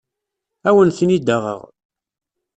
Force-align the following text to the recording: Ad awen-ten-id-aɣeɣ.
Ad 0.67 0.69
awen-ten-id-aɣeɣ. 0.73 1.61